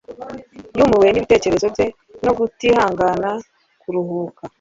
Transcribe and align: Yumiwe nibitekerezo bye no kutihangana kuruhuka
Yumiwe 0.77 1.07
nibitekerezo 1.09 1.67
bye 1.73 1.87
no 2.23 2.31
kutihangana 2.37 3.29
kuruhuka 3.81 4.41